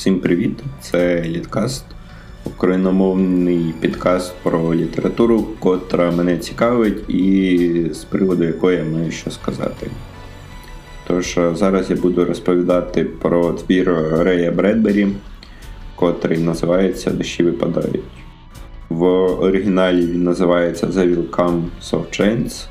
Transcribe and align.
Всім 0.00 0.20
привіт! 0.20 0.62
Це 0.80 1.22
Літкаст, 1.22 1.84
україномовний 2.44 3.74
підкаст 3.80 4.34
про 4.42 4.74
літературу, 4.74 5.46
котра 5.58 6.10
мене 6.10 6.38
цікавить 6.38 7.10
і 7.10 7.86
з 7.92 8.04
приводу 8.04 8.44
якої 8.44 8.78
я 8.78 8.84
маю 8.84 9.10
що 9.10 9.30
сказати. 9.30 9.90
Тож 11.06 11.38
зараз 11.54 11.90
я 11.90 11.96
буду 11.96 12.24
розповідати 12.24 13.04
про 13.04 13.52
твір 13.52 13.94
Рея 14.12 14.50
Бредбері, 14.50 15.08
котрий 15.96 16.38
називається 16.38 17.10
Дощі 17.10 17.42
випадають. 17.42 18.04
В 18.88 19.04
оригіналі 19.42 20.06
він 20.06 20.24
називається 20.24 20.86
The 20.86 21.14
Will 21.14 21.30
Come 21.30 21.62
Soft 21.82 22.20
Chains, 22.20 22.66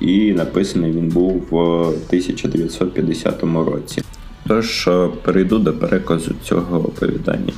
і 0.00 0.32
написаний 0.32 0.92
він 0.92 1.08
був 1.08 1.46
в 1.50 1.56
1950 1.56 3.42
році. 3.42 4.02
Тож 4.50 4.88
е, 4.88 5.08
перейду 5.22 5.58
до 5.58 5.72
переказу 5.72 6.34
цього 6.44 6.78
оповідання. 6.78 7.52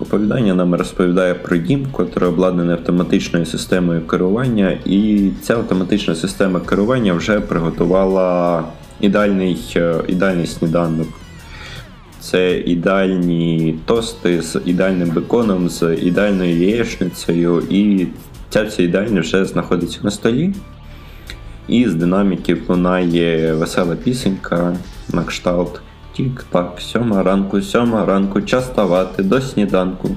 Оповідання 0.00 0.54
нам 0.54 0.74
розповідає 0.74 1.34
про 1.34 1.56
дім, 1.56 1.86
який 1.98 2.28
обладнаний 2.28 2.76
автоматичною 2.76 3.46
системою 3.46 4.00
керування, 4.00 4.78
і 4.84 5.30
ця 5.42 5.56
автоматична 5.56 6.14
система 6.14 6.60
керування 6.60 7.12
вже 7.12 7.40
приготувала 7.40 8.64
ідеальний 9.00 9.58
е, 9.76 9.94
ідеальний 10.08 10.46
сніданок. 10.46 11.08
Це 12.20 12.58
ідеальні 12.58 13.78
тости 13.84 14.42
з 14.42 14.60
ідеальним 14.64 15.10
беконом, 15.10 15.68
з 15.68 15.94
ідеальною 15.94 16.56
яєчницею, 16.56 17.62
і 17.70 18.06
ця 18.50 18.62
вся 18.62 18.82
ідеальність 18.82 19.28
вже 19.28 19.44
знаходиться 19.44 20.00
на 20.02 20.10
столі. 20.10 20.54
І 21.70 21.88
з 21.88 21.94
динаміків 21.94 22.62
лунає 22.68 23.54
весела 23.54 23.96
пісенька 23.96 24.76
на 25.12 25.24
кшталт. 25.24 25.80
Тік-так, 26.16 26.80
сьома 26.80 27.22
ранку, 27.22 27.62
сьома 27.62 28.04
ранку, 28.06 28.42
час 28.42 28.66
ставати 28.66 29.22
до 29.22 29.40
сніданку. 29.40 30.10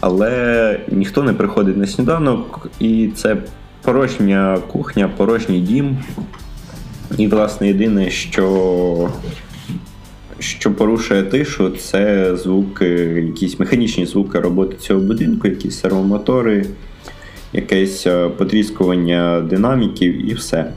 Але 0.00 0.80
ніхто 0.88 1.22
не 1.22 1.32
приходить 1.32 1.76
на 1.76 1.86
сніданок, 1.86 2.70
і 2.80 3.10
це 3.16 3.36
порожня 3.82 4.58
кухня, 4.72 5.10
порожній 5.16 5.60
дім. 5.60 5.98
І, 7.18 7.28
власне, 7.28 7.66
єдине, 7.68 8.10
що 8.10 9.10
що 10.38 10.72
порушує 10.74 11.22
тишу, 11.22 11.70
це 11.70 12.36
звуки, 12.36 12.88
якісь 13.26 13.60
механічні 13.60 14.06
звуки 14.06 14.40
роботи 14.40 14.76
цього 14.76 15.00
будинку, 15.00 15.48
якісь 15.48 15.80
сервомотори, 15.80 16.66
якесь 17.52 18.06
е, 18.06 18.28
потріскування 18.28 19.40
динаміків 19.40 20.30
і 20.30 20.34
все. 20.34 20.72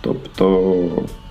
Тобто 0.00 0.84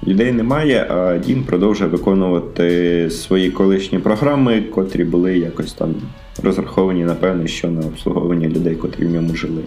людей 0.08 0.32
немає, 0.32 0.88
а 0.90 1.18
Дім 1.18 1.44
продовжує 1.44 1.90
виконувати 1.90 3.10
свої 3.10 3.52
колишні 3.52 4.00
програми, 4.00 4.62
котрі 4.62 5.04
були 5.04 5.38
якось 5.38 5.74
там 5.74 5.96
розраховані, 6.44 7.04
напевно, 7.04 7.48
що 7.48 7.68
на 7.68 7.80
обслуговування 7.80 8.48
людей, 8.48 8.76
котрі 8.76 9.06
в 9.06 9.12
ньому 9.12 9.36
жили. 9.36 9.62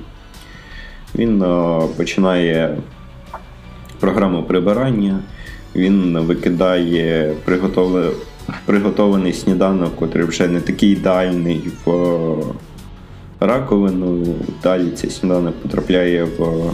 Він 1.14 1.44
починає 1.96 2.76
програму 4.00 4.42
прибирання, 4.42 5.20
він 5.76 6.18
викидає 6.18 7.34
приготований 8.66 9.32
сніданок, 9.32 9.96
котрий 9.96 10.24
вже 10.24 10.48
не 10.48 10.60
такий 10.60 10.92
ідеальний 10.92 11.62
в 11.84 11.92
раковину. 13.40 14.26
Далі 14.62 14.90
цей 14.90 15.10
сніданок 15.10 15.54
потрапляє 15.54 16.24
в 16.24 16.70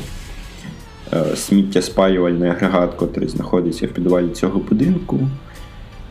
Е, 1.12 1.36
сміттєспалювальний 1.36 2.50
агрегат, 2.50 2.90
який 3.00 3.28
знаходиться 3.28 3.86
в 3.86 3.90
підвалі 3.90 4.28
цього 4.28 4.60
будинку. 4.60 5.20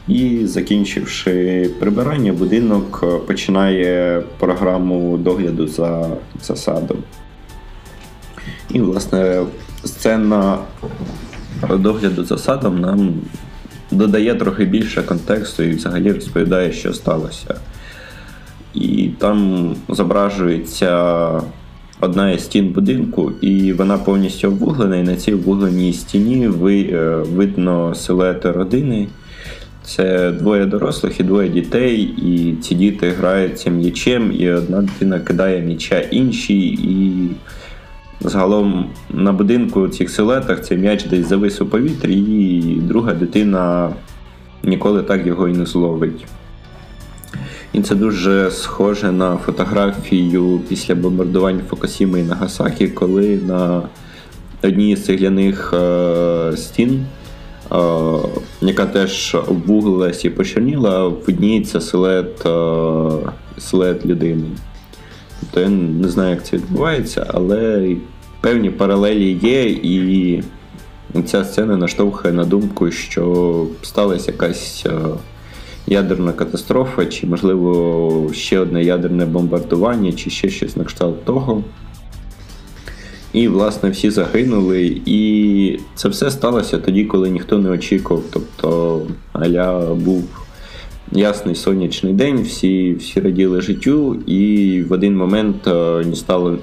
І 0.07 0.45
закінчивши 0.45 1.69
прибирання, 1.79 2.33
будинок 2.33 3.03
е, 3.03 3.17
починає 3.27 4.23
програму 4.39 5.17
догляду 5.17 5.67
за, 5.67 6.09
за 6.43 6.55
садом. 6.55 6.97
І, 8.69 8.79
власне, 8.79 9.43
сцена 9.83 10.57
догляду 11.69 12.25
за 12.25 12.37
садом 12.37 12.79
нам 12.79 13.13
додає 13.91 14.35
трохи 14.35 14.65
більше 14.65 15.03
контексту 15.03 15.63
і 15.63 15.71
взагалі 15.71 16.11
розповідає, 16.11 16.71
що 16.71 16.93
сталося. 16.93 17.55
І 18.75 19.09
там 19.17 19.69
зображується 19.89 21.41
одна 22.01 22.31
із 22.31 22.43
стін 22.43 22.67
будинку, 22.69 23.31
і 23.41 23.73
вона 23.73 23.97
повністю 23.97 24.47
обвуглена. 24.47 24.97
І 24.97 25.03
на 25.03 25.15
цій 25.15 25.33
обвугленій 25.33 25.93
стіні 25.93 26.45
е, 26.45 26.49
видно 27.35 27.95
силуети 27.95 28.51
родини. 28.51 29.07
Це 29.83 30.31
двоє 30.31 30.65
дорослих 30.65 31.19
і 31.19 31.23
двоє 31.23 31.49
дітей, 31.49 32.01
і 32.01 32.55
ці 32.61 32.75
діти 32.75 33.09
граються 33.09 33.69
м'ячем, 33.69 34.31
і 34.39 34.49
одна 34.49 34.81
дитина 34.81 35.19
кидає 35.19 35.61
м'яча 35.61 35.99
іншій. 35.99 36.67
І 36.67 37.29
загалом 38.21 38.85
на 39.09 39.33
будинку 39.33 39.81
у 39.81 39.87
цих 39.87 40.09
силуетах 40.09 40.61
цей 40.61 40.77
м'яч 40.77 41.03
десь 41.03 41.27
завис 41.27 41.61
у 41.61 41.65
повітрі, 41.65 42.15
і 42.15 42.61
друга 42.81 43.13
дитина 43.13 43.89
ніколи 44.63 45.03
так 45.03 45.27
його 45.27 45.47
і 45.47 45.53
не 45.53 45.65
зловить. 45.65 46.25
І 47.75 47.81
це 47.81 47.95
дуже 47.95 48.51
схоже 48.51 49.11
на 49.11 49.37
фотографію 49.37 50.61
після 50.69 50.95
бомбардувань 50.95 51.61
Фокусіми 51.69 52.19
і 52.19 52.23
Нагасакі, 52.23 52.87
коли 52.87 53.39
на 53.47 53.81
одній 54.63 54.95
з 54.95 55.05
цегляних 55.05 55.73
е, 55.73 56.57
стін, 56.57 57.05
е, 57.71 57.75
яка 58.61 58.85
теж 58.85 59.35
обвуглилась 59.47 60.25
і 60.25 60.29
почерніла, 60.29 61.07
видніється 61.07 61.81
силует, 61.81 62.45
е, 62.45 63.31
силует 63.57 64.05
людини. 64.05 64.45
Тобто 65.39 65.59
я 65.59 65.69
не 65.69 66.09
знаю, 66.09 66.29
як 66.29 66.45
це 66.45 66.57
відбувається, 66.57 67.25
але 67.33 67.95
певні 68.41 68.69
паралелі 68.69 69.39
є, 69.41 69.63
і 69.63 70.43
ця 71.25 71.45
сцена 71.45 71.77
наштовхує 71.77 72.33
на 72.33 72.45
думку, 72.45 72.91
що 72.91 73.65
сталася 73.81 74.31
якась. 74.31 74.85
Ядерна 75.87 76.33
катастрофа, 76.33 77.05
чи, 77.05 77.27
можливо, 77.27 78.29
ще 78.33 78.59
одне 78.59 78.83
ядерне 78.83 79.25
бомбардування, 79.25 80.11
чи 80.11 80.29
ще 80.29 80.49
щось 80.49 80.77
на 80.77 80.83
кшталт 80.83 81.25
того. 81.25 81.63
І, 83.33 83.47
власне, 83.47 83.89
всі 83.89 84.09
загинули. 84.09 85.01
І 85.05 85.79
це 85.95 86.09
все 86.09 86.31
сталося 86.31 86.77
тоді, 86.77 87.05
коли 87.05 87.29
ніхто 87.29 87.59
не 87.59 87.69
очікував. 87.69 88.23
Тобто, 88.31 89.01
Аля 89.33 89.93
був 89.93 90.23
ясний 91.11 91.55
сонячний 91.55 92.13
день, 92.13 92.41
всі 92.41 92.93
всі 92.93 93.19
раділи 93.19 93.61
життю, 93.61 94.15
і 94.27 94.81
в 94.89 94.93
один 94.93 95.17
момент 95.17 95.67
е, 95.67 96.03
не 96.05 96.15
стало, 96.15 96.57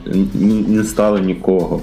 не 0.69 0.85
стало 0.85 1.19
нікого. 1.19 1.83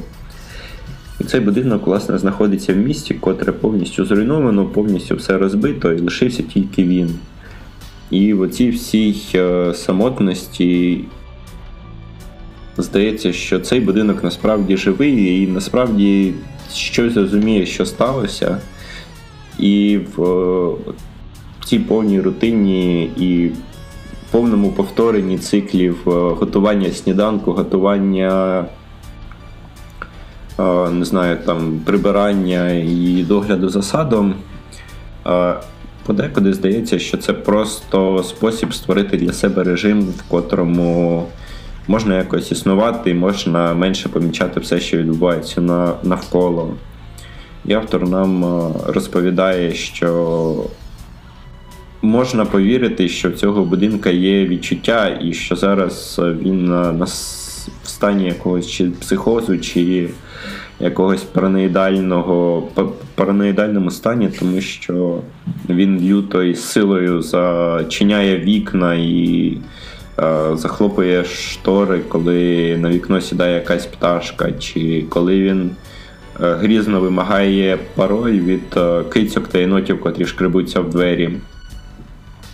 І 1.19 1.23
цей 1.23 1.41
будинок, 1.41 1.87
власне, 1.87 2.17
знаходиться 2.17 2.73
в 2.73 2.77
місті, 2.77 3.13
котре 3.13 3.51
повністю 3.51 4.05
зруйновано, 4.05 4.65
повністю 4.65 5.15
все 5.15 5.37
розбито, 5.37 5.93
і 5.93 6.01
лишився 6.01 6.43
тільки 6.43 6.83
він. 6.83 7.09
І 8.11 8.33
в 8.33 8.41
оцій 8.41 8.69
всій 8.69 9.15
е, 9.35 9.73
самотності 9.73 11.01
здається, 12.77 13.33
що 13.33 13.59
цей 13.59 13.79
будинок 13.79 14.23
насправді 14.23 14.77
живий 14.77 15.43
і 15.43 15.47
насправді 15.47 16.33
щось 16.73 17.15
розуміє, 17.15 17.65
що 17.65 17.85
сталося. 17.85 18.61
І 19.59 19.99
в 20.15 20.75
цій 21.65 21.79
повній 21.79 22.21
рутині 22.21 23.03
і 23.03 23.51
повному 24.31 24.71
повторенні 24.71 25.37
циклів 25.37 25.97
е, 26.07 26.09
готування 26.11 26.91
сніданку, 26.91 27.51
готування. 27.51 28.65
Е, 30.59 30.89
не 30.89 31.05
знаю, 31.05 31.37
там 31.45 31.79
прибирання 31.85 32.69
і 32.71 33.25
догляду 33.27 33.69
за 33.69 33.81
садом, 33.81 34.33
подекуди 36.09 36.53
здається, 36.53 36.99
що 36.99 37.17
це 37.17 37.33
просто 37.33 38.23
спосіб 38.23 38.73
створити 38.73 39.17
для 39.17 39.33
себе 39.33 39.63
режим, 39.63 40.01
в 40.01 40.23
котрому 40.29 41.27
можна 41.87 42.17
якось 42.17 42.51
існувати 42.51 43.09
і 43.09 43.13
можна 43.13 43.73
менше 43.73 44.09
помічати 44.09 44.59
все, 44.59 44.79
що 44.79 44.97
відбувається 44.97 45.61
навколо. 46.03 46.73
І 47.65 47.73
автор 47.73 48.09
нам 48.09 48.43
е, 48.43 48.71
розповідає, 48.87 49.73
що 49.73 50.65
можна 52.01 52.45
повірити, 52.45 53.09
що 53.09 53.29
в 53.29 53.33
цього 53.33 53.65
будинка 53.65 54.09
є 54.09 54.45
відчуття, 54.45 55.19
і 55.21 55.33
що 55.33 55.55
зараз 55.55 56.21
він 56.41 56.65
на 56.65 56.91
в 57.83 57.87
стані 57.87 58.25
якогось 58.25 58.67
чи 58.67 58.85
психозу, 58.85 59.57
чи 59.57 60.09
якогось 60.79 61.23
параноїдального 61.23 62.67
параноїдальному 63.15 63.91
стані, 63.91 64.29
тому 64.39 64.61
що 64.61 65.19
він 65.69 66.09
люто 66.09 66.43
із 66.43 66.63
силою 66.63 67.21
зачиняє 67.21 68.39
вікна 68.39 68.95
і 68.95 69.57
е, 70.19 70.57
захлопує 70.57 71.25
штори, 71.25 71.99
коли 72.07 72.77
на 72.77 72.89
вікно 72.89 73.21
сідає 73.21 73.55
якась 73.55 73.85
пташка, 73.85 74.51
чи 74.51 75.05
коли 75.09 75.41
він 75.41 75.71
е, 76.41 76.53
грізно 76.53 76.99
вимагає 76.99 77.77
пароль 77.95 78.39
від 78.39 78.77
е, 78.77 79.03
кицьок 79.03 79.47
та 79.47 79.57
єнотів, 79.57 80.01
котрі 80.01 80.25
шкребуться 80.25 80.79
в 80.79 80.89
двері. 80.89 81.29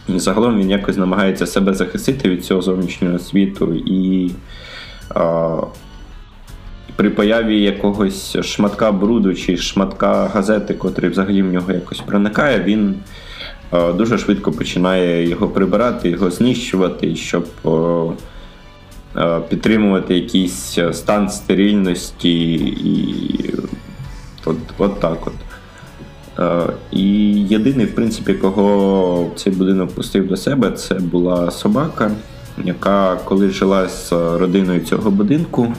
загалом 0.08 0.60
він 0.60 0.70
якось 0.70 0.98
намагається 0.98 1.48
себе 1.48 1.74
захистити 1.74 2.30
від 2.30 2.46
цього 2.46 2.62
зовнішнього 2.62 3.20
світу 3.20 3.74
і 3.86 4.32
при 6.96 7.10
появі 7.10 7.62
якогось 7.62 8.38
шматка 8.42 8.92
бруду 8.92 9.34
чи 9.34 9.58
шматка 9.58 10.28
газети, 10.28 10.74
котрий 10.74 11.12
взагалі 11.12 11.42
в 11.44 11.54
нього 11.54 11.72
якось 11.72 12.00
проникає, 12.00 12.64
він 12.64 12.96
дуже 13.96 14.18
швидко 14.18 14.52
починає 14.52 15.30
його 15.30 15.48
прибирати, 15.48 16.10
його 16.10 16.32
знищувати, 16.32 17.16
щоб 17.16 17.46
підтримувати 19.50 20.16
якийсь 20.16 20.80
стан 20.92 21.30
стерильності 21.30 22.54
і 22.54 23.54
от, 24.46 24.58
от 24.78 25.00
так 25.00 25.28
от. 25.28 25.34
І 26.92 27.04
єдиний, 27.34 27.86
в 27.86 27.96
принципі, 27.96 28.34
кого 28.34 29.32
цей 29.36 29.54
будинок 29.54 29.92
пустив 29.92 30.28
до 30.28 30.38
себе, 30.38 30.72
це 30.72 30.96
була 30.96 31.52
собака, 31.52 32.12
яка 32.64 33.16
колись 33.16 33.54
жила 33.54 33.90
з 33.90 34.12
родиною 34.12 34.80
цього 34.80 35.12
будинку. 35.12 35.74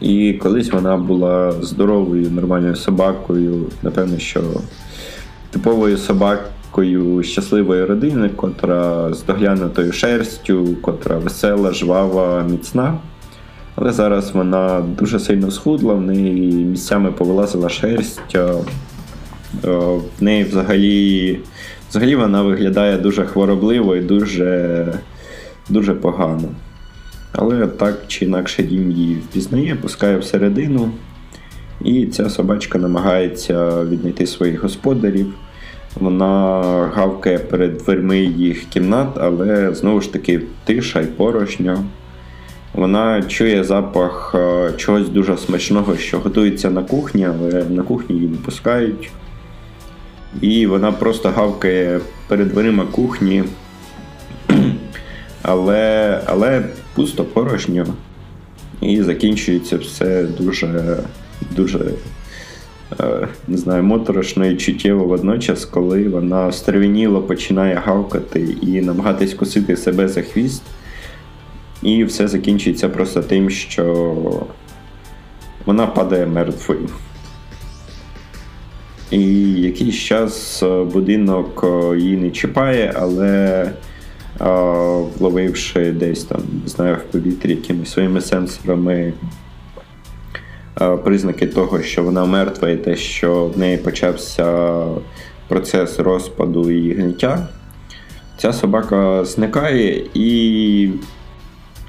І 0.00 0.32
колись 0.32 0.72
вона 0.72 0.96
була 0.96 1.52
здоровою, 1.52 2.30
нормальною 2.30 2.76
собакою, 2.76 3.66
напевно, 3.82 4.18
що 4.18 4.40
типовою 5.50 5.96
собакою 5.96 7.22
щасливої 7.22 7.84
родини, 7.84 8.28
котра 8.36 9.14
з 9.14 9.22
доглянутою 9.22 9.92
шерстю, 9.92 10.68
котра 10.80 11.18
весела, 11.18 11.72
жвава, 11.72 12.42
міцна. 12.42 12.94
Але 13.76 13.92
зараз 13.92 14.30
вона 14.30 14.80
дуже 14.98 15.18
сильно 15.18 15.50
схудла, 15.50 15.94
в 15.94 16.00
неї 16.00 16.64
місцями 16.64 17.12
повилазила 17.12 17.68
шерсть. 17.68 18.34
Е, 18.34 18.54
в 20.18 20.22
неї 20.22 20.44
взагалі 20.44 21.38
взагалі 21.90 22.16
вона 22.16 22.42
виглядає 22.42 22.98
дуже 22.98 23.24
хворобливо 23.24 23.96
і 23.96 24.00
дуже 24.00 24.86
дуже 25.68 25.94
погано. 25.94 26.48
Але 27.32 27.66
так 27.66 28.02
чи 28.06 28.24
інакше 28.24 28.62
дім 28.62 28.90
її 28.90 29.14
впізнає, 29.14 29.74
пускає 29.74 30.18
всередину. 30.18 30.90
І 31.84 32.06
ця 32.06 32.30
собачка 32.30 32.78
намагається 32.78 33.84
віднайти 33.84 34.26
своїх 34.26 34.62
господарів. 34.62 35.34
Вона 36.00 36.60
гавкає 36.94 37.38
перед 37.38 37.76
дверми 37.76 38.18
їх 38.18 38.64
кімнат, 38.64 39.08
але 39.20 39.74
знову 39.74 40.00
ж 40.00 40.12
таки 40.12 40.40
тиша 40.64 41.00
й 41.00 41.06
порожньо. 41.06 41.84
Вона 42.74 43.22
чує 43.22 43.64
запах 43.64 44.34
е, 44.34 44.72
чогось 44.76 45.08
дуже 45.08 45.36
смачного, 45.36 45.96
що 45.96 46.18
готується 46.18 46.70
на 46.70 46.82
кухні, 46.82 47.26
але 47.26 47.64
на 47.64 47.82
кухні 47.82 48.16
її 48.16 48.28
не 48.28 48.36
пускають. 48.36 49.10
І 50.40 50.66
вона 50.66 50.92
просто 50.92 51.28
гавкає 51.28 52.00
перед 52.28 52.48
дверима 52.48 52.84
кухні, 52.84 53.44
але 55.42 56.20
але 56.26 56.62
пусто 56.94 57.24
порожньо. 57.24 57.86
І 58.80 59.02
закінчується 59.02 59.76
все 59.76 60.22
дуже 60.22 60.98
дуже 61.56 61.78
е, 63.00 63.28
не 63.48 63.56
знаю, 63.56 63.82
моторошно 63.82 64.46
і 64.46 64.56
чуттєво 64.56 65.04
водночас, 65.04 65.64
коли 65.64 66.08
вона 66.08 66.52
стервініло 66.52 67.22
починає 67.22 67.82
гавкати 67.84 68.56
і 68.62 68.80
намагатись 68.80 69.34
кусити 69.34 69.76
себе 69.76 70.08
за 70.08 70.22
хвіст. 70.22 70.62
І 71.82 72.04
все 72.04 72.28
закінчується 72.28 72.88
просто 72.88 73.22
тим, 73.22 73.50
що 73.50 74.46
вона 75.66 75.86
падає 75.86 76.26
мертвою. 76.26 76.88
І 79.10 79.52
якийсь 79.52 79.96
час 79.96 80.62
е, 80.62 80.84
будинок 80.84 81.64
е, 81.64 81.98
її 81.98 82.16
не 82.16 82.30
чіпає, 82.30 82.92
але 82.96 83.70
вловивши 85.18 85.92
десь 85.92 86.24
там, 86.24 86.40
не 86.62 86.68
знаю, 86.68 86.96
в 86.96 87.12
повітрі 87.12 87.50
якимись 87.50 87.90
своїми 87.90 88.20
сенсорами 88.20 89.12
признаки 91.04 91.46
того, 91.46 91.82
що 91.82 92.02
вона 92.02 92.24
мертва, 92.24 92.70
і 92.70 92.76
те, 92.76 92.96
що 92.96 93.46
в 93.46 93.58
неї 93.58 93.76
почався 93.76 94.76
процес 95.48 95.98
розпаду 95.98 96.70
і 96.70 96.94
гниття, 96.94 97.48
ця 98.36 98.52
собака 98.52 99.24
зникає 99.24 100.06
і 100.14 100.90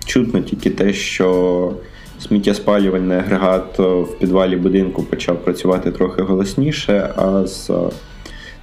чутно 0.05 0.41
тільки 0.41 0.69
те, 0.69 0.93
що 0.93 1.73
сміттєспалювальний 2.19 3.17
агрегат 3.17 3.79
в 3.79 4.07
підвалі 4.19 4.55
будинку 4.55 5.03
почав 5.03 5.37
працювати 5.37 5.91
трохи 5.91 6.21
голосніше, 6.21 7.13
а 7.15 7.47
з 7.47 7.71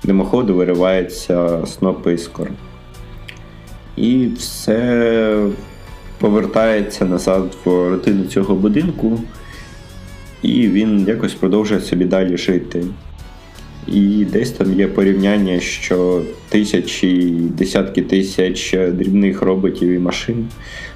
димоходу 0.04 0.54
виривається 0.54 1.66
сноп 1.66 2.06
іскор. 2.06 2.50
І 3.96 4.28
все 4.38 5.46
повертається 6.19 7.04
назад 7.04 7.56
в 7.64 7.90
рутину 7.90 8.25
цього 8.25 8.54
будинку, 8.54 9.20
і 10.42 10.69
він 10.69 11.04
якось 11.08 11.34
продовжує 11.34 11.81
собі 11.81 12.04
далі 12.04 12.37
жити. 12.37 12.84
І 13.87 14.25
десь 14.32 14.50
там 14.50 14.72
є 14.75 14.87
порівняння, 14.87 15.60
що 15.60 16.22
тисячі, 16.48 17.31
десятки 17.31 18.02
тисяч 18.02 18.76
дрібних 18.92 19.42
роботів 19.42 19.88
і 19.90 19.98
машин 19.98 20.48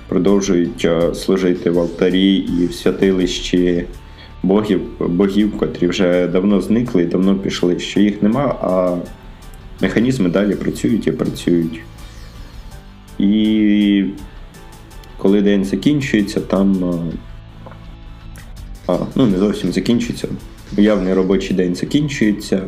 продовжують 0.08 0.85
е, 0.85 1.14
служити 1.14 1.70
в 1.70 1.79
алтарі 1.79 2.35
і 2.35 2.67
в 2.67 2.75
святилищі 2.75 3.85
богів, 4.43 4.81
богів, 4.99 5.58
котрі 5.58 5.87
вже 5.87 6.26
давно 6.26 6.61
зникли 6.61 7.02
і 7.02 7.06
давно 7.06 7.35
пішли. 7.35 7.79
Що 7.79 8.00
їх 8.00 8.23
нема, 8.23 8.56
а 8.62 8.97
механізми 9.81 10.29
далі 10.29 10.55
працюють 10.55 11.06
і 11.06 11.12
працюють. 11.12 11.81
І 13.25 14.05
коли 15.17 15.43
день 15.43 15.65
закінчується, 15.65 16.41
там. 16.41 16.85
Е, 16.85 17.12
а, 18.87 18.99
ну, 19.15 19.26
не 19.26 19.38
зовсім 19.38 19.73
закінчується. 19.73 20.29
Уявний 20.79 21.15
робочий 21.15 21.56
день 21.56 21.75
закінчується, 21.75 22.62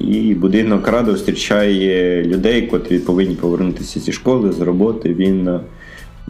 і 0.00 0.34
будинок 0.34 0.88
радо 0.88 1.12
зустрічає 1.12 2.24
людей, 2.24 2.66
котрі 2.66 2.98
повинні 2.98 3.34
повернутися 3.34 4.00
зі 4.00 4.12
школи, 4.12 4.52
з 4.52 4.60
роботи. 4.60 5.14
Він 5.14 5.48
е, 5.48 5.60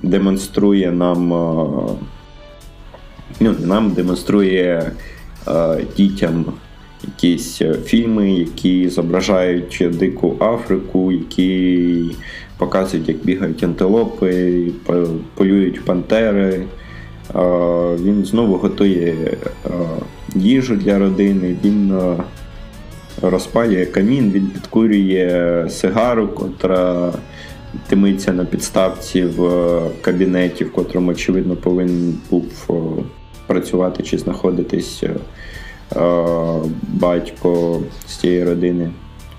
демонструє 0.02 0.92
нам, 0.92 1.28
ну, 3.40 3.54
нам 3.64 3.90
демонструє 3.90 4.92
дітям 5.96 6.44
якісь 7.04 7.62
фільми, 7.84 8.32
які 8.32 8.88
зображають 8.88 9.86
дику 9.90 10.36
Африку, 10.40 11.12
які 11.12 12.04
показують, 12.58 13.08
як 13.08 13.16
бігають 13.24 13.64
антилопи, 13.64 14.62
полюють 15.34 15.84
пантери. 15.84 16.60
Він 18.04 18.24
знову 18.24 18.56
готує 18.56 19.16
їжу 20.34 20.76
для 20.76 20.98
родини, 20.98 21.56
він 21.64 22.00
розпалює 23.22 23.86
камін, 23.86 24.32
він 24.32 24.46
підкурює 24.46 25.66
сигару, 25.68 26.28
котра 26.28 27.12
тимиться 27.88 28.32
на 28.32 28.44
підставці 28.44 29.24
в 29.24 29.80
кабінеті, 30.00 30.64
в 30.64 30.72
котрому, 30.72 31.10
очевидно, 31.10 31.56
повинен 31.56 32.18
був 32.30 32.68
працювати 33.46 34.02
чи 34.02 34.18
знаходитись 34.18 35.04
батько 36.82 37.80
з 38.06 38.16
цієї 38.16 38.44
родини. 38.44 38.90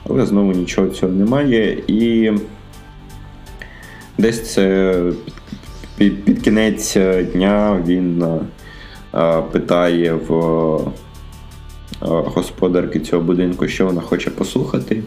Але 0.10 0.26
знову 0.26 0.52
нічого 0.52 0.88
цього 0.88 1.12
немає. 1.12 1.78
І 1.88 2.32
десь 4.20 4.60
під, 5.98 6.24
під 6.24 6.42
кінець 6.42 6.98
дня 7.34 7.84
він 7.88 8.24
е, 8.24 9.42
питає 9.52 10.14
в 10.14 10.32
господарки 12.02 13.00
цього 13.00 13.22
будинку, 13.22 13.68
що 13.68 13.86
вона 13.86 14.02
хоче 14.02 14.30
послухати 14.30 15.04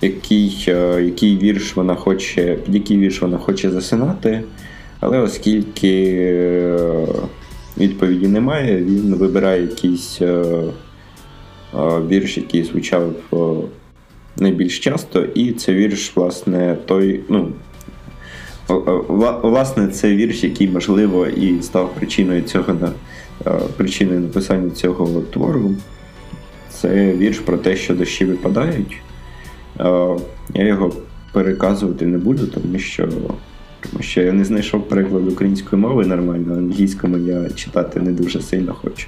який 0.00 0.64
е, 0.68 1.02
який 1.04 1.38
вірш 1.38 1.76
вона 1.76 1.94
хоче, 1.94 2.54
під 2.54 2.74
який 2.74 2.98
вірш 2.98 3.22
вона 3.22 3.38
хоче 3.38 3.70
засинати. 3.70 4.42
Але 5.00 5.18
оскільки 5.18 6.14
е, 6.18 7.06
відповіді 7.78 8.28
немає, 8.28 8.76
він 8.76 9.14
вибирає 9.14 9.62
якийсь 9.62 10.18
е, 10.22 10.52
вірш, 12.08 12.36
який 12.36 12.64
звучав 12.64 13.12
найбільш 14.36 14.78
часто, 14.78 15.22
і 15.22 15.52
це 15.52 15.74
вірш, 15.74 16.16
власне, 16.16 16.76
той, 16.86 17.20
ну, 17.28 17.52
власне, 19.42 19.88
це 19.88 20.16
вірш, 20.16 20.44
який, 20.44 20.68
можливо, 20.68 21.26
і 21.26 21.62
став 21.62 21.94
причиною 21.94 22.42
цього 22.42 22.76
причиною 23.76 24.20
написання 24.20 24.70
цього 24.70 25.20
твору. 25.20 25.70
Це 26.70 27.12
вірш 27.12 27.38
про 27.38 27.56
те, 27.56 27.76
що 27.76 27.94
дощі 27.94 28.24
випадають. 28.24 28.96
Я 30.54 30.66
його 30.66 30.92
переказувати 31.32 32.06
не 32.06 32.18
буду, 32.18 32.46
тому 32.46 32.78
що 32.78 33.08
тому 33.90 34.02
що 34.02 34.22
я 34.22 34.32
не 34.32 34.44
знайшов 34.44 34.88
переклад 34.88 35.28
української 35.28 35.82
мови 35.82 36.06
нормально, 36.06 36.54
англійському 36.54 37.18
я 37.18 37.50
читати 37.50 38.00
не 38.00 38.12
дуже 38.12 38.40
сильно 38.40 38.74
хочу. 38.74 39.06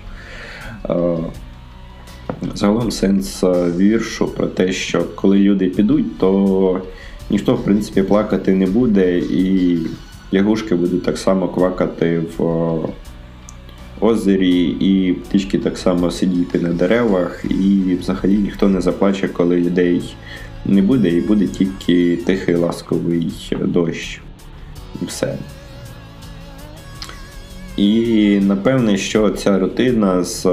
Загалом 2.54 2.90
сенс 2.90 3.44
віршу 3.76 4.28
про 4.28 4.46
те, 4.46 4.72
що 4.72 5.04
коли 5.14 5.38
люди 5.38 5.66
підуть, 5.66 6.18
то 6.18 6.82
ніхто, 7.30 7.54
в 7.54 7.64
принципі, 7.64 8.02
плакати 8.02 8.54
не 8.54 8.66
буде, 8.66 9.18
і 9.18 9.78
лягушки 10.34 10.74
будуть 10.74 11.02
так 11.02 11.18
само 11.18 11.48
квакати 11.48 12.22
в 12.38 12.78
озері, 14.00 14.62
і 14.62 15.12
птички 15.12 15.58
так 15.58 15.78
само 15.78 16.10
сидіти 16.10 16.58
на 16.58 16.68
деревах, 16.68 17.44
і 17.50 17.96
взагалі 18.00 18.38
ніхто 18.38 18.68
не 18.68 18.80
заплаче, 18.80 19.28
коли 19.28 19.56
людей 19.56 20.14
не 20.66 20.82
буде, 20.82 21.08
і 21.08 21.20
буде 21.20 21.46
тільки 21.46 22.16
тихий 22.16 22.54
ласковий 22.54 23.32
дощ. 23.60 24.20
І 25.02 25.04
все. 25.04 25.38
І 27.76 28.40
напевне, 28.42 28.96
що 28.96 29.30
ця 29.30 29.58
рутина 29.58 30.24
з 30.24 30.48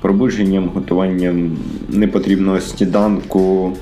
пробудженням, 0.00 0.68
готуванням 0.68 1.58
непотрібного 1.88 2.60
сніданку, 2.60 3.76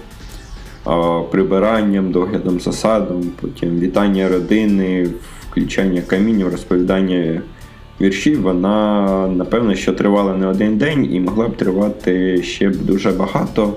прибиранням, 1.30 2.12
доглядом 2.12 2.60
за 2.60 2.72
садом, 2.72 3.22
потім 3.40 3.78
вітання 3.78 4.28
родини, 4.28 5.08
включання 5.50 6.02
камінів, 6.02 6.48
розповідання 6.48 7.42
віршів, 8.00 8.42
вона 8.42 9.28
напевно 9.28 9.74
що 9.74 9.92
тривала 9.92 10.34
не 10.34 10.46
один 10.46 10.78
день 10.78 11.14
і 11.14 11.20
могла 11.20 11.48
б 11.48 11.56
тривати 11.56 12.42
ще 12.42 12.70
дуже 12.70 13.10
багато. 13.10 13.74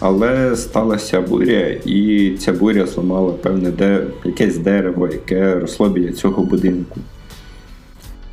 Але 0.00 0.56
сталася 0.56 1.20
буря, 1.20 1.66
і 1.84 2.30
ця 2.38 2.52
буря 2.52 2.86
зламала 2.86 3.32
певне 3.32 3.70
де, 3.70 4.04
якесь 4.24 4.58
дерево, 4.58 5.08
яке 5.12 5.54
росло 5.54 5.88
біля 5.88 6.12
цього 6.12 6.42
будинку. 6.42 7.00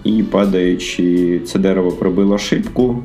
І 0.04 0.24
падаючи, 0.24 1.39
це 1.46 1.60
дерево 1.60 1.92
пробило 1.92 2.38
шибку 2.38 3.04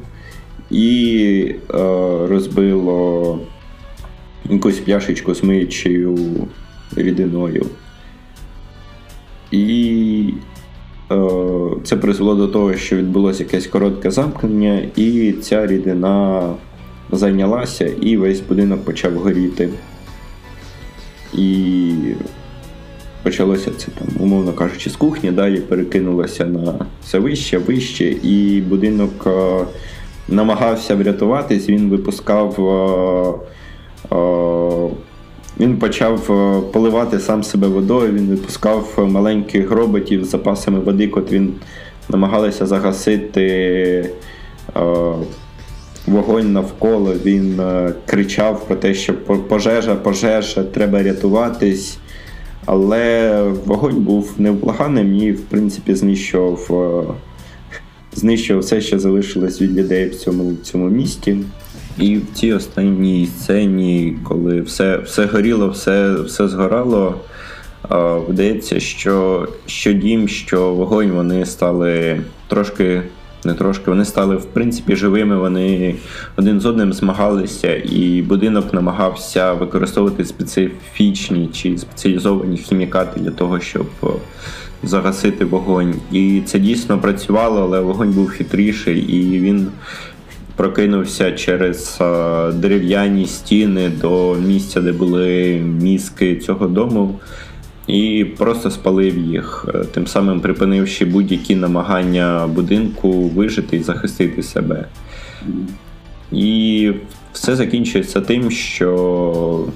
і 0.71 1.55
е, 1.55 1.79
розбило 2.27 3.39
якусь 4.51 4.79
пляшечку 4.79 5.35
з 5.35 5.45
миючою 5.45 6.19
рідиною. 6.97 7.67
І 9.51 10.35
е, 11.13 11.29
це 11.85 11.97
призвело 11.97 12.35
до 12.35 12.49
того, 12.49 12.75
що 12.75 12.97
відбулося 12.97 13.43
якесь 13.43 13.67
коротке 13.67 14.11
замкнення, 14.11 14.83
і 14.97 15.33
ця 15.33 15.67
рідина 15.67 16.43
зайнялася, 17.13 17.87
і 17.87 18.17
весь 18.17 18.41
будинок 18.41 18.85
почав 18.85 19.15
горіти. 19.15 19.69
І 21.35 21.93
почалося 23.23 23.71
це 23.77 23.87
там, 23.99 24.09
умовно 24.21 24.53
кажучи, 24.53 24.91
з 24.91 24.97
кухні, 24.97 25.31
далі 25.31 25.61
перекинулося 25.61 26.45
на 26.45 26.87
все 27.05 27.19
вище, 27.19 27.59
вище, 27.59 28.05
і 28.23 28.61
будинок 28.61 29.27
е, 29.27 29.65
намагався 30.29 30.95
врятуватись, 30.95 31.69
він 31.69 31.91
випускав. 31.91 32.61
Е, 33.41 33.55
він 35.61 35.77
почав 35.79 36.27
поливати 36.73 37.21
сам 37.21 37.43
себе 37.43 37.69
водою, 37.69 38.13
він 38.13 38.27
випускав 38.27 39.09
маленьких 39.11 39.71
роботів 39.71 40.25
з 40.25 40.31
запасами 40.31 40.81
води, 40.81 41.09
котрі 41.09 41.43
намагалися 42.09 42.67
загасити 42.67 44.11
вогонь 46.07 46.53
навколо. 46.53 47.15
Він 47.25 47.61
кричав 48.07 48.67
про 48.67 48.77
те, 48.77 48.95
що 48.95 49.15
пожежа, 49.49 49.95
пожежа, 49.95 50.65
треба 50.65 51.03
рятуватись. 51.03 51.99
Але 52.67 53.43
вогонь 53.65 53.97
був 53.97 54.35
невблаганим 54.39 55.15
і, 55.15 55.33
в 55.33 55.41
принципі, 55.41 55.95
знищував 55.95 56.69
е, 56.71 57.15
знищував 58.13 58.63
все, 58.63 58.81
що 58.81 58.99
залишилось 58.99 59.63
від 59.63 59.79
людей 59.79 60.09
в 60.09 60.15
цьому 60.15 60.53
в 60.53 60.57
цьому 60.57 60.89
місті. 60.89 61.37
І 61.99 62.17
в 62.17 62.23
цій 62.35 62.53
останній 62.53 63.27
сцені, 63.27 64.17
коли 64.25 64.61
все 64.61 64.97
все 64.97 65.27
горіло, 65.27 65.69
все 65.69 66.15
все 66.15 66.49
згорало, 66.49 67.15
вдається, 68.29 68.81
що 68.81 69.49
що 69.67 69.93
дім, 69.93 70.29
що 70.29 70.75
вогонь 70.75 71.11
вони 71.11 71.47
стали 71.47 72.21
трошки 72.49 73.03
не 73.45 73.55
трошки. 73.55 73.91
Вони 73.91 74.05
стали 74.05 74.37
в 74.37 74.45
принципі 74.45 74.97
живими. 74.97 75.37
Вони 75.37 75.95
один 76.37 76.61
з 76.61 76.67
одним 76.67 76.93
змагалися, 76.93 77.77
і 77.77 78.23
будинок 78.23 78.75
намагався 78.75 79.53
використовувати 79.53 80.25
специфічні 80.25 81.49
чи 81.53 81.79
спеціалізовані 81.79 82.57
хімікати 82.57 83.21
для 83.21 83.31
того, 83.31 83.61
щоб 83.61 83.87
загасити 84.83 85.45
вогонь. 85.45 85.95
І 86.13 86.43
це 86.47 86.59
дійсно 86.59 86.99
працювало, 86.99 87.63
але 87.63 87.81
вогонь 87.81 88.13
був 88.13 88.29
хитріший 88.29 88.99
і 88.99 89.41
він. 89.41 89.69
Прокинувся 90.57 91.33
через 91.33 91.99
дерев'яні 92.55 93.27
стіни 93.27 93.89
до 94.01 94.35
місця, 94.35 94.81
де 94.81 94.93
були 94.93 95.55
мізки 95.81 96.37
цього 96.37 96.67
дому 96.67 97.21
і 97.87 98.27
просто 98.39 98.71
спалив 98.71 99.19
їх, 99.19 99.67
е, 99.75 99.79
тим 99.79 100.07
самим 100.07 100.41
припинивши 100.41 101.05
будь-які 101.05 101.57
намагання 101.57 102.47
будинку 102.47 103.13
вижити 103.13 103.77
і 103.77 103.83
захистити 103.83 104.43
себе. 104.43 104.85
І 106.33 106.93
все 107.33 107.57
закінчується 107.57 108.21
тим, 108.21 108.51
що 108.51 109.67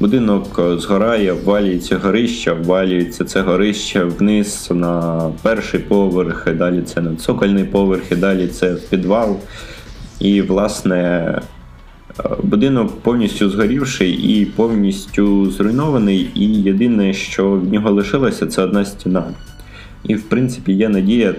будинок 0.00 0.60
згорає, 0.78 1.32
ввалюється 1.32 1.98
горище, 1.98 2.52
ввалюється 2.52 3.24
це 3.24 3.40
горище 3.40 4.04
вниз 4.04 4.68
на 4.70 5.22
перший 5.42 5.80
поверх, 5.80 6.54
далі 6.54 6.82
це 6.82 7.00
на 7.00 7.16
цокольний 7.16 7.64
поверх, 7.64 8.12
і 8.12 8.16
далі 8.16 8.46
це 8.48 8.74
в 8.74 8.80
підвал. 8.80 9.36
І, 10.20 10.42
власне, 10.42 11.34
Будинок 12.42 13.00
повністю 13.00 13.50
згорівший 13.50 14.10
і 14.10 14.44
повністю 14.44 15.50
зруйнований, 15.50 16.30
і 16.34 16.62
єдине, 16.62 17.12
що 17.12 17.50
в 17.50 17.72
нього 17.72 17.90
лишилося, 17.90 18.46
це 18.46 18.62
одна 18.62 18.84
стіна. 18.84 19.24
І, 20.04 20.14
в 20.14 20.22
принципі, 20.22 20.72
є 20.72 20.88
надія 20.88 21.34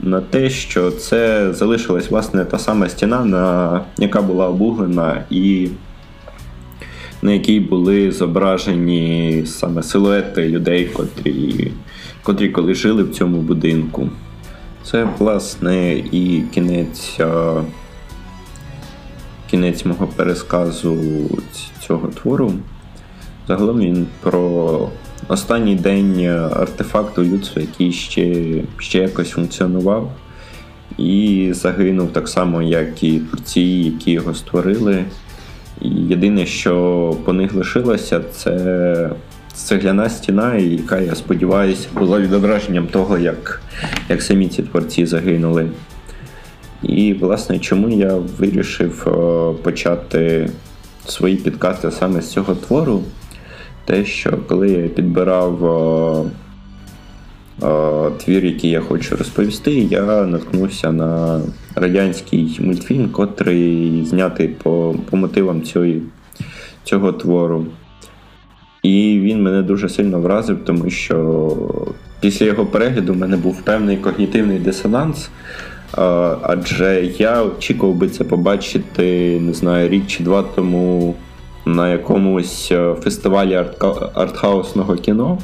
на 0.00 0.20
те, 0.20 0.50
що 0.50 0.90
це 0.90 1.52
залишилась 1.52 2.10
власне 2.10 2.44
та 2.44 2.58
сама 2.58 2.88
стіна, 2.88 3.24
на, 3.24 3.80
яка 3.98 4.22
була 4.22 4.48
обуглена, 4.48 5.24
і 5.30 5.68
на 7.22 7.32
якій 7.32 7.60
були 7.60 8.12
зображені 8.12 9.42
саме 9.46 9.82
силуети 9.82 10.48
людей, 10.48 10.84
котрі, 10.84 11.72
котрі 12.22 12.48
коли 12.48 12.74
жили 12.74 13.02
в 13.02 13.10
цьому 13.10 13.38
будинку. 13.38 14.08
Це, 14.84 15.08
власне, 15.18 15.92
і 15.92 16.42
кінець 16.54 17.20
кінець 19.52 19.84
мого 19.84 20.06
пересказу 20.06 20.96
цього 21.86 22.08
твору. 22.08 22.52
Загалом 23.48 23.80
він 23.80 24.06
про 24.20 24.88
останній 25.28 25.74
день 25.76 26.26
артефакту 26.56 27.24
людства, 27.24 27.62
який 27.62 27.92
ще, 27.92 28.44
ще 28.78 28.98
якось 28.98 29.30
функціонував. 29.30 30.12
І 30.98 31.48
загинув 31.52 32.12
так 32.12 32.28
само, 32.28 32.62
як 32.62 33.02
і 33.02 33.18
творці, 33.18 33.60
які 33.60 34.10
його 34.10 34.34
створили. 34.34 35.04
І 35.80 35.88
Єдине, 35.88 36.46
що 36.46 37.16
по 37.24 37.32
них 37.32 37.54
лишилося, 37.54 38.20
це 38.32 39.10
цегляна 39.54 40.08
стіна, 40.08 40.54
яка, 40.56 41.00
я 41.00 41.14
сподіваюся, 41.14 41.88
була 41.94 42.20
відображенням 42.20 42.86
того, 42.86 43.18
як, 43.18 43.62
як 44.08 44.22
самі 44.22 44.48
ці 44.48 44.62
творці 44.62 45.06
загинули. 45.06 45.68
І, 46.82 47.14
власне, 47.14 47.58
чому 47.58 47.88
я 47.88 48.14
вирішив 48.38 49.04
е, 49.06 49.62
почати 49.62 50.50
свої 51.06 51.36
підкасти 51.36 51.90
саме 51.90 52.20
з 52.20 52.30
цього 52.30 52.54
твору? 52.54 53.02
Те, 53.84 54.04
що 54.04 54.38
коли 54.48 54.70
я 54.70 54.88
підбирав 54.88 55.64
е, 57.62 57.66
е, 57.66 58.10
твір, 58.10 58.44
який 58.44 58.70
я 58.70 58.80
хочу 58.80 59.16
розповісти, 59.16 59.72
я 59.72 60.26
наткнувся 60.26 60.92
на 60.92 61.40
радянський 61.74 62.58
мультфільм, 62.60 63.08
котрий 63.08 64.04
знятий 64.04 64.48
по 64.48 64.94
по 65.10 65.16
мотивам 65.16 65.62
цієї, 65.62 66.02
цього 66.84 67.12
твору. 67.12 67.66
І 68.82 69.20
він 69.22 69.42
мене 69.42 69.62
дуже 69.62 69.88
сильно 69.88 70.20
вразив, 70.20 70.58
тому 70.64 70.90
що 70.90 71.56
після 72.20 72.46
його 72.46 72.66
перегляду 72.66 73.12
в 73.12 73.16
мене 73.16 73.36
був 73.36 73.62
певний 73.62 73.96
когнітивний 73.96 74.58
дисонанс. 74.58 75.30
Адже 76.42 77.10
я 77.18 77.42
очікував 77.42 77.96
би 77.96 78.08
це 78.08 78.24
побачити, 78.24 79.38
не 79.40 79.54
знаю, 79.54 79.88
рік 79.88 80.06
чи 80.06 80.24
два 80.24 80.42
тому 80.42 81.14
на 81.64 81.90
якомусь 81.90 82.68
е, 82.72 82.94
фестивалі 82.94 83.64
артхаусного 84.14 84.96
кіно, 84.96 85.38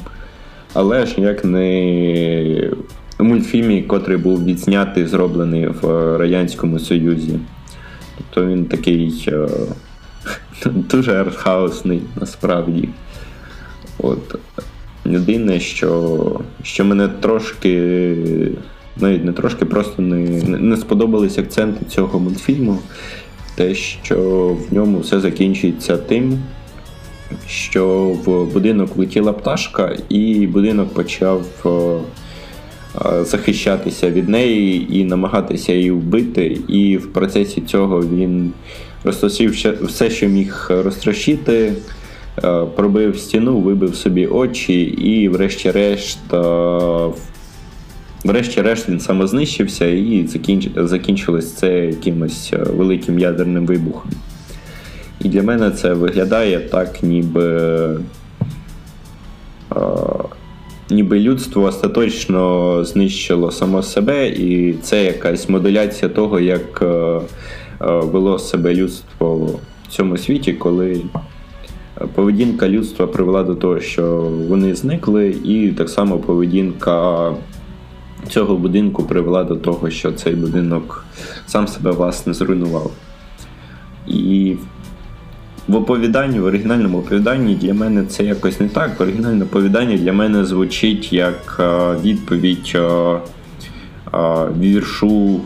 але 0.73 1.05
ж 1.05 1.13
ніяк 1.17 1.45
не 1.45 2.71
мультфільмі, 3.19 3.81
котрий 3.81 4.17
був 4.17 4.45
відзнятий, 4.45 5.07
зроблений 5.07 5.67
в 5.67 6.17
Радянському 6.17 6.79
Союзі. 6.79 7.39
Тобто 8.17 8.51
він 8.51 8.65
такий 8.65 9.25
е, 9.27 9.47
дуже 10.65 11.13
артхаусний 11.13 12.01
насправді. 12.15 12.89
От. 13.97 14.35
Єдине, 15.05 15.59
що, 15.59 16.41
що 16.63 16.85
мене 16.85 17.07
трошки 17.07 18.25
навіть 19.01 19.25
не 19.25 19.33
трошки 19.33 19.65
просто 19.65 20.01
не, 20.01 20.17
не 20.43 20.77
сподобались 20.77 21.37
акценти 21.37 21.85
цього 21.85 22.19
мультфільму. 22.19 22.79
Те, 23.55 23.75
що 23.75 24.17
в 24.69 24.73
ньому 24.73 24.99
все 24.99 25.19
закінчується 25.19 25.97
тим, 25.97 26.39
що 27.47 27.97
в 28.25 28.45
будинок 28.53 28.95
влетіла 28.95 29.33
пташка, 29.33 29.97
і 30.09 30.47
будинок 30.47 30.93
почав 30.93 31.45
захищатися 33.21 34.09
від 34.09 34.29
неї 34.29 34.99
і 34.99 35.03
намагатися 35.03 35.73
її 35.73 35.91
вбити. 35.91 36.57
І 36.67 36.97
в 36.97 37.13
процесі 37.13 37.61
цього 37.61 37.99
він 38.01 38.51
розтрощив 39.03 39.51
все, 39.81 40.09
що 40.09 40.27
міг 40.27 40.67
розтрощити, 40.69 41.73
пробив 42.75 43.17
стіну, 43.17 43.57
вибив 43.57 43.95
собі 43.95 44.27
очі, 44.27 44.81
і, 44.81 45.29
врешті-решт, 45.29 46.19
врешті-решт 48.23 48.89
він 48.89 48.99
самознищився 48.99 49.85
і 49.85 50.27
закінчилось 50.75 51.53
це 51.53 51.85
якимось 51.85 52.53
великим 52.69 53.19
ядерним 53.19 53.65
вибухом. 53.65 54.11
І 55.21 55.29
для 55.29 55.43
мене 55.43 55.71
це 55.71 55.93
виглядає 55.93 56.59
так, 56.59 57.03
ніби 57.03 57.97
ніби 60.89 61.19
людство 61.19 61.63
остаточно 61.63 62.83
знищило 62.85 63.51
само 63.51 63.83
себе, 63.83 64.27
і 64.27 64.73
це 64.73 65.03
якась 65.03 65.49
моделяція 65.49 66.09
того, 66.09 66.39
як 66.39 66.83
вело 67.79 68.39
себе 68.39 68.73
людство 68.73 69.35
в 69.83 69.87
цьому 69.89 70.17
світі, 70.17 70.53
коли 70.53 71.01
поведінка 72.15 72.69
людства 72.69 73.07
привела 73.07 73.43
до 73.43 73.55
того, 73.55 73.79
що 73.79 74.31
вони 74.47 74.75
зникли, 74.75 75.35
і 75.43 75.67
так 75.67 75.89
само 75.89 76.17
поведінка 76.17 77.33
цього 78.29 78.55
будинку 78.55 79.03
привела 79.03 79.43
до 79.43 79.55
того, 79.55 79.89
що 79.89 80.11
цей 80.11 80.35
будинок 80.35 81.05
сам 81.47 81.67
себе 81.67 81.91
власне 81.91 82.33
зруйнував. 82.33 82.91
І 84.07 84.55
в 85.67 85.75
оповіданні, 85.75 86.39
в 86.39 86.45
оригінальному 86.45 86.99
оповіданні 86.99 87.55
для 87.55 87.73
мене 87.73 88.05
це 88.05 88.23
якось 88.23 88.59
не 88.59 88.69
так. 88.69 89.01
Оригінальне 89.01 89.45
оповідання 89.45 89.97
для 89.97 90.13
мене 90.13 90.45
звучить 90.45 91.13
як 91.13 91.57
е, 91.59 91.95
відповідь 92.03 92.71
е, 92.75 92.79
е, 92.79 93.19
віршу, 94.59 95.41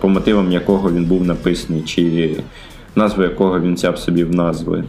по 0.00 0.08
мотивам 0.08 0.52
якого 0.52 0.92
він 0.92 1.04
був 1.04 1.24
написаний, 1.24 1.82
чи 1.82 2.30
назву 2.96 3.22
якого 3.22 3.60
він 3.60 3.74
взяв 3.74 3.98
собі 3.98 4.24
в 4.24 4.34
назви. 4.34 4.84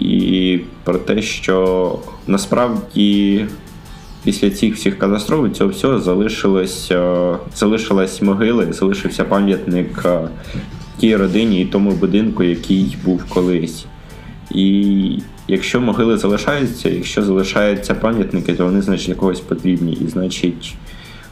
І 0.00 0.60
про 0.84 0.98
те, 0.98 1.22
що 1.22 1.98
насправді 2.26 3.46
після 4.28 4.50
цих 4.50 4.74
всіх 4.74 4.98
катастроф 4.98 5.52
цього 5.52 5.70
всього 5.70 6.00
залишилось, 6.00 6.92
залишилась 7.54 8.22
могила, 8.22 8.72
залишився 8.72 9.24
пам'ятник 9.24 10.06
тій 10.98 11.16
родині 11.16 11.62
і 11.62 11.64
тому 11.64 11.90
будинку, 11.90 12.42
який 12.42 12.96
був 13.04 13.24
колись. 13.28 13.86
І 14.50 15.18
якщо 15.48 15.80
могили 15.80 16.18
залишаються, 16.18 16.88
якщо 16.88 17.22
залишаються 17.22 17.94
пам'ятники, 17.94 18.54
то 18.54 18.64
вони 18.64 18.82
значить 18.82 19.06
для 19.06 19.14
когось 19.14 19.40
потрібні. 19.40 19.92
І 19.92 20.08
значить, 20.08 20.74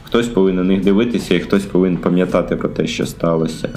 хтось 0.04 0.28
повинен 0.28 0.66
на 0.66 0.74
них 0.74 0.84
дивитися, 0.84 1.34
і 1.34 1.40
хтось 1.40 1.64
повинен 1.64 1.98
пам'ятати 1.98 2.56
про 2.56 2.68
те, 2.68 2.86
що 2.86 3.06
сталося. 3.06 3.68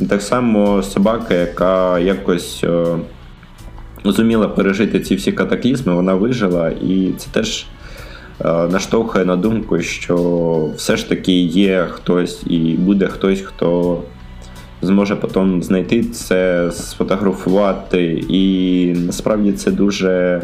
І 0.00 0.04
так 0.04 0.22
само 0.22 0.82
собака, 0.82 1.34
яка 1.34 1.98
якось 1.98 2.64
е, 2.64 2.96
зуміла 4.04 4.48
пережити 4.48 5.00
ці 5.00 5.14
всі 5.14 5.32
катаклізми, 5.32 5.94
вона 5.94 6.14
вижила, 6.14 6.70
і 6.70 7.12
це 7.18 7.28
теж 7.32 7.66
е, 7.66 7.79
наштовхує 8.44 9.24
на 9.24 9.36
думку, 9.36 9.80
що 9.80 10.16
все 10.76 10.96
ж 10.96 11.08
таки 11.08 11.40
є 11.42 11.86
хтось 11.90 12.42
і 12.46 12.58
буде 12.58 13.06
хтось, 13.06 13.40
хто 13.40 13.98
зможе 14.82 15.16
потім 15.16 15.62
знайти 15.62 16.04
це, 16.04 16.70
сфотографувати. 16.72 18.24
І 18.28 18.86
насправді 19.06 19.52
це 19.52 19.70
дуже 19.70 20.42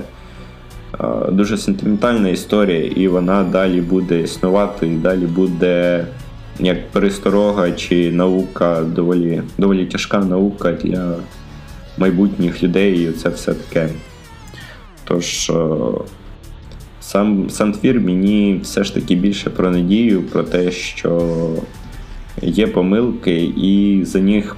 дуже 1.29 1.59
сентиментальна 1.59 2.29
історія, 2.29 2.85
і 2.97 3.09
вона 3.09 3.45
далі 3.45 3.81
буде 3.81 4.21
існувати, 4.21 4.87
і 4.87 4.97
далі 4.97 5.27
буде 5.27 6.07
як 6.61 6.91
пересторога 6.91 7.71
чи 7.71 8.13
наука, 8.13 8.83
доволі 8.83 9.43
доволі 9.59 9.87
тяжка 9.87 10.19
наука 10.19 10.73
для 10.73 11.15
майбутніх 11.99 12.63
людей, 12.63 13.09
і 13.09 13.13
це 13.13 13.29
все 13.29 13.55
таке. 13.55 13.89
Тож 15.05 15.53
сам 17.07 17.51
сам 17.51 17.73
твір 17.73 18.01
мені 18.01 18.61
все 18.63 18.85
ж 18.85 18.95
таки 18.95 19.15
більше 19.15 19.51
про 19.51 19.71
надію, 19.71 20.23
про 20.23 20.43
те, 20.43 20.71
що 20.71 21.23
є 22.43 22.67
помилки, 22.67 23.53
і 23.57 24.01
за 24.05 24.21
них 24.21 24.57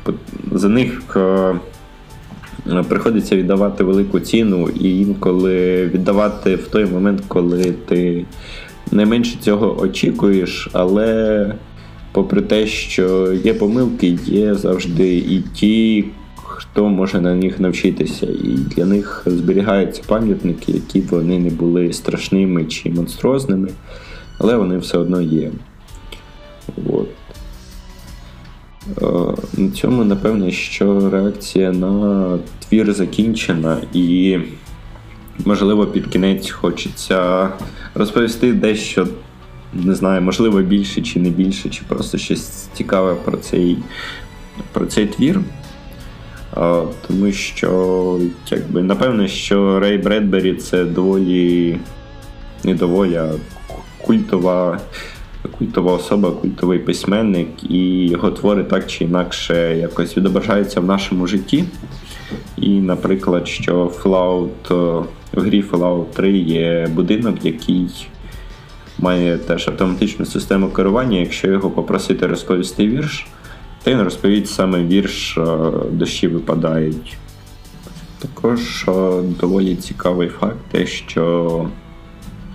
за 0.53 0.69
них 0.69 1.17
е, 1.17 1.55
приходиться 2.89 3.37
віддавати 3.37 3.85
велику 3.85 4.21
ціну, 4.21 4.69
і 4.81 5.01
інколи 5.01 5.87
віддавати 5.87 6.57
в 6.57 6.67
той 6.69 6.85
момент, 6.85 7.23
коли 7.29 7.75
ти 7.89 8.25
найменше 8.93 9.37
цього 9.41 9.81
очікуєш, 9.81 10.69
але 10.73 11.55
попри 12.13 12.41
те, 12.41 12.67
що 12.67 13.33
є 13.33 13.55
помилки, 13.55 14.19
є 14.27 14.55
завжди 14.55 15.17
і 15.17 15.45
ті, 15.55 16.05
хто 16.59 16.89
може 16.89 17.21
на 17.21 17.35
них 17.35 17.61
навчитися. 17.61 18.27
І 18.27 18.49
для 18.49 18.85
них 18.85 19.23
зберігаються 19.27 20.03
пам'ятники, 20.07 20.73
які 20.73 21.01
б 21.01 21.07
вони 21.11 21.39
не 21.39 21.51
були 21.51 21.93
страшними 21.93 22.65
чи 22.65 22.91
монструозними, 22.91 23.69
але 24.39 24.57
вони 24.57 24.79
все 24.79 24.99
одно 24.99 25.21
є. 25.21 25.51
От. 26.87 27.09
Е, 29.03 29.35
на 29.57 29.71
цьому, 29.71 30.05
напевне, 30.05 30.51
що 30.51 31.11
реакція 31.11 31.73
на 31.73 32.39
твір 32.69 32.93
закінчена, 32.93 33.79
і, 33.93 34.39
можливо, 35.45 35.87
під 35.87 36.07
кінець 36.07 36.51
хочеться 36.51 37.49
розповісти 37.95 38.53
дещо, 38.53 39.09
не 39.75 39.95
знаю, 39.95 40.23
можливо, 40.23 40.63
більше 40.63 41.03
чи 41.03 41.21
не 41.21 41.31
більше, 41.31 41.69
чи 41.69 41.83
просто 41.89 42.19
щось 42.19 42.47
цікаве 42.49 43.15
про 43.15 43.37
цей 43.37 43.79
про 44.73 44.87
цей 44.87 45.07
твір. 45.07 45.41
Тому 47.07 47.33
що, 47.33 48.21
якби, 48.51 48.83
напевно, 48.83 49.29
що 49.29 49.81
Рей 49.81 49.99
Бредбері 49.99 50.55
це 50.55 50.85
доволі 50.85 51.79
не 52.65 52.75
доволі, 52.75 53.17
а 53.17 53.31
культова 53.99 54.81
культова 55.59 55.93
особа, 55.93 56.31
культовий 56.31 56.79
письменник, 56.79 57.49
і 57.71 58.09
його 58.09 58.31
твори 58.31 58.65
так 58.65 58.87
чи 58.87 59.05
інакше 59.05 59.77
якось 59.79 60.17
відображаються 60.17 60.81
в 60.81 60.85
нашому 60.85 61.27
житті. 61.27 61.65
І, 62.57 62.71
наприклад, 62.71 63.49
що 63.49 63.93
Fallout, 64.03 64.49
е, 64.71 65.05
в 65.33 65.41
грі 65.41 65.65
Fallout 65.71 66.05
3 66.05 66.39
є 66.39 66.89
будинок, 66.95 67.37
який 67.43 67.89
має 68.99 69.39
теж 69.39 69.69
автоматичну 69.69 70.27
систему 70.27 70.69
керування. 70.69 71.19
Якщо 71.19 71.49
його 71.49 71.71
попросити 71.71 72.27
розповісти 72.27 72.87
вірш, 72.87 73.27
то 73.85 73.91
він 73.91 74.03
розповість 74.03 74.55
саме 74.55 74.85
вірш 74.85 75.39
е, 75.39 75.43
дощі 75.91 76.29
випадають. 76.29 77.17
Також 78.19 78.85
е, 78.89 78.93
доволі 79.41 79.77
цікавий 79.77 80.29
факт, 80.29 80.59
те, 80.71 80.87
що 80.87 81.67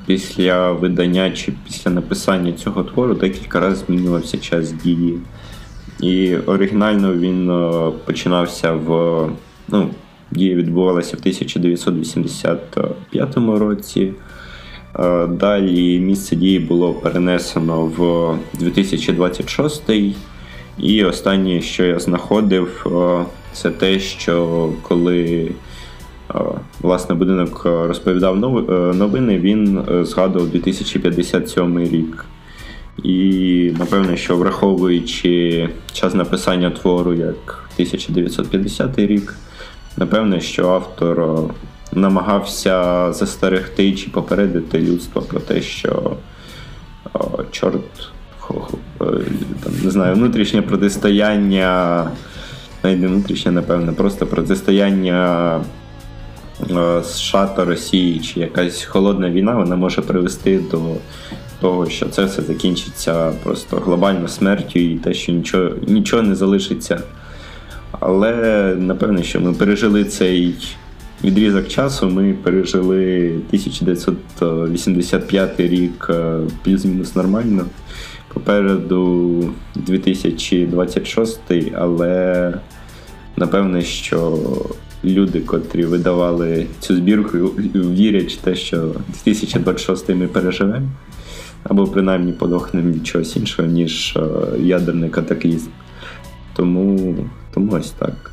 після 0.06 0.72
видання 0.72 1.32
чи 1.32 1.54
після 1.66 1.92
написання 1.92 2.54
цього 2.54 2.84
твору 2.84 3.14
декілька 3.14 3.60
разів 3.60 3.86
змінювався 3.88 4.38
час 4.38 4.72
дії. 4.72 5.20
І 6.02 6.36
оригінально 6.36 7.14
він 7.14 7.52
е, 7.52 7.92
починався 8.06 8.74
в. 8.74 9.30
ну, 9.68 9.90
Дія 10.32 10.56
відбувалася 10.56 11.18
в 11.18 11.20
1985 11.20 13.38
році. 13.38 14.14
Далі 15.30 16.00
місце 16.00 16.36
дії 16.36 16.60
було 16.60 16.94
перенесено 16.94 17.86
в 17.86 18.36
2026. 18.60 19.84
І 20.78 21.04
останнє, 21.04 21.62
що 21.62 21.86
я 21.86 22.00
знаходив, 22.00 22.86
е, 22.86 23.26
це 23.54 23.70
те, 23.72 24.00
що 24.00 24.70
коли 24.82 25.52
власне 26.82 27.16
будинок 27.16 27.64
е, 27.66 27.88
розповідав 27.88 28.36
е, 28.36 28.72
новини, 28.94 29.40
він 29.40 29.84
е, 29.92 30.06
згадував 30.06 30.50
2057 30.50 31.80
рік. 31.80 32.26
І 33.04 33.72
напевне, 33.80 34.18
що 34.18 34.38
враховуючи 34.38 35.70
час 35.94 36.14
написання 36.14 36.70
твору 36.70 37.14
як 37.14 37.70
1950 37.74 39.00
рік, 39.00 39.36
напевне, 39.98 40.42
що 40.42 40.70
автор 40.70 41.40
намагався 41.92 43.08
застерегти 43.14 43.94
чи 43.94 44.10
попередити 44.10 44.80
людство 44.80 45.22
про 45.22 45.40
те, 45.40 45.62
що 45.62 46.18
чорт 47.52 48.12
там, 49.64 49.74
не 49.84 49.92
знаю, 49.92 50.16
внутрішнє 50.16 50.62
протистояння, 50.62 52.08
навіть 52.84 53.02
не 53.02 53.08
внутрішнє, 53.08 53.52
напевне, 53.52 53.92
просто 53.92 54.28
протистояння 54.28 55.60
Е, 56.72 57.04
США 57.04 57.48
та 57.48 57.66
Росії 57.66 58.20
чи 58.20 58.40
якась 58.40 58.84
холодна 58.84 59.30
війна, 59.30 59.56
вона 59.56 59.76
може 59.76 60.02
привести 60.02 60.60
до 60.72 60.82
того, 61.62 61.90
що 61.90 62.06
це 62.06 62.26
все 62.26 62.42
закінчиться 62.42 63.34
просто 63.44 63.78
глобально 63.78 64.28
смертю 64.28 64.80
і 64.80 64.96
те, 64.96 65.14
що 65.14 65.32
нічого, 65.32 65.70
нічого 65.88 66.22
не 66.22 66.36
залишиться. 66.36 67.02
Але 68.00 68.34
напевне, 68.80 69.24
що 69.24 69.42
ми 69.42 69.54
пережили 69.54 70.04
цей 70.04 70.56
відрізок 71.24 71.68
часу 71.68 72.10
ми 72.10 72.34
пережили 72.44 73.28
1985 73.28 75.60
рік 75.60 76.08
е, 76.10 76.40
плюс-мінус 76.64 77.16
нормально. 77.16 77.66
Попереду 78.34 79.54
2026, 79.76 81.40
але 81.76 82.54
напевне, 83.38 83.82
що 83.82 84.40
люди, 85.04 85.40
котрі 85.40 85.86
видавали 85.86 86.68
цю 86.80 86.96
збірку, 86.96 87.38
вірять 87.38 88.34
в 88.34 88.38
те, 88.38 88.56
що 88.56 88.78
2026 89.26 90.10
ми 90.10 90.28
переживемо, 90.28 90.90
або 91.64 91.88
принаймні 91.88 92.34
подохнемо 92.34 93.00
чогось 93.04 93.38
іншого, 93.38 93.68
ніж 93.68 94.18
е, 94.18 94.22
ядерний 94.60 95.10
катаклізм. 95.10 95.70
Тому, 96.56 97.16
тому 97.54 97.72
ось 97.72 97.92
так. 97.92 98.33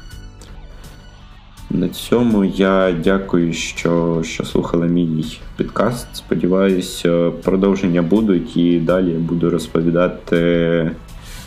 На 1.70 1.88
цьому 1.88 2.44
я 2.44 2.92
дякую, 3.04 3.52
що, 3.52 4.22
що 4.24 4.44
слухали 4.44 4.88
мій 4.88 5.38
підкаст. 5.56 6.06
Сподіваюсь, 6.12 7.02
е, 7.06 7.30
продовження 7.44 8.02
будуть 8.02 8.56
і 8.56 8.80
далі 8.80 9.10
буду 9.10 9.50
розповідати, 9.50 10.90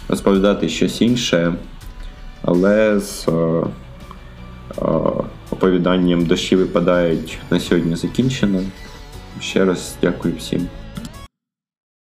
розповідати 0.10 0.70
щось 0.70 1.02
інше, 1.02 1.54
але 2.42 3.00
з 3.00 3.28
е, 3.28 3.32
е, 3.32 4.86
оповіданням 5.52 6.26
дощі 6.26 6.56
випадають 6.56 7.38
на 7.52 7.60
сьогодні 7.60 7.96
закінчено. 7.96 8.60
Ще 9.40 9.66
раз 9.66 9.96
дякую 10.02 10.34
всім. 10.38 10.68